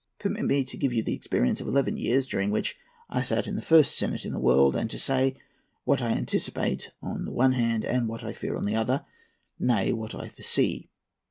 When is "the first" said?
3.55-3.95